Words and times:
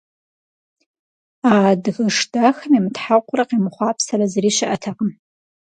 А 1.51 1.51
адыгэш 1.71 2.17
дахэм 2.31 2.73
имытхьэкъурэ 2.77 3.43
къемыхъуапсэрэ 3.49 4.25
зыри 4.31 4.51
щыӀэтэкъым. 4.55 5.09